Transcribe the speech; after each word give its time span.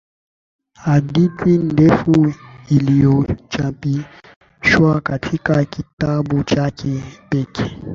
Hadithi 0.75 1.57
ndefu 1.57 2.33
iliyochapishwa 2.69 5.01
katika 5.01 5.65
kitabu 5.65 6.43
chake 6.43 7.03
pekee. 7.29 7.77